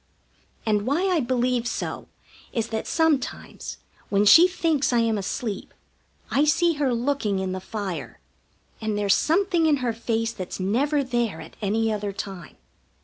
And 0.65 0.87
why 0.87 1.09
I 1.09 1.19
believe 1.19 1.67
so 1.67 2.07
is 2.53 2.69
that 2.69 2.87
sometimes, 2.87 3.77
when 4.09 4.25
she 4.25 4.47
thinks 4.47 4.91
I 4.91 4.97
am 5.01 5.15
asleep, 5.15 5.75
I 6.31 6.43
see 6.43 6.73
her 6.81 6.91
looking 6.91 7.37
in 7.37 7.51
the 7.51 7.59
fire, 7.61 8.19
and 8.81 8.97
there's 8.97 9.13
something 9.13 9.67
in 9.67 9.77
her 9.77 9.93
face 9.93 10.33
that's 10.33 10.59
never 10.59 11.03
there 11.03 11.39
at 11.39 11.55
any 11.61 11.93
other 11.93 12.11
time. 12.11 12.55